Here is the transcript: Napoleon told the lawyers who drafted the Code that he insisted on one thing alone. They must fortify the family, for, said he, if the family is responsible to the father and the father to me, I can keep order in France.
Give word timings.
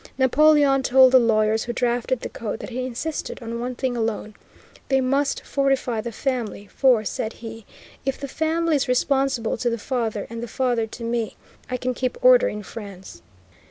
Napoleon 0.17 0.81
told 0.81 1.11
the 1.11 1.19
lawyers 1.19 1.65
who 1.65 1.73
drafted 1.73 2.21
the 2.21 2.29
Code 2.29 2.57
that 2.61 2.71
he 2.71 2.87
insisted 2.87 3.37
on 3.39 3.59
one 3.59 3.75
thing 3.75 3.95
alone. 3.95 4.33
They 4.89 4.99
must 4.99 5.45
fortify 5.45 6.01
the 6.01 6.11
family, 6.11 6.65
for, 6.73 7.05
said 7.05 7.33
he, 7.33 7.67
if 8.03 8.19
the 8.19 8.27
family 8.27 8.75
is 8.77 8.87
responsible 8.87 9.57
to 9.57 9.69
the 9.69 9.77
father 9.77 10.25
and 10.27 10.41
the 10.41 10.47
father 10.47 10.87
to 10.87 11.03
me, 11.03 11.35
I 11.69 11.77
can 11.77 11.93
keep 11.93 12.17
order 12.23 12.47
in 12.47 12.63
France. 12.63 13.21